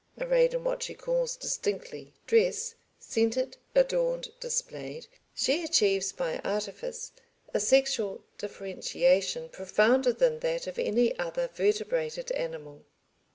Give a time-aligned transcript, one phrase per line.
[0.19, 7.11] Arrayed in what she calls distinctly "dress," scented, adorned, displayed, she achieves by artifice
[7.53, 12.83] a sexual differentiation profounder than that of any other vertebrated animal.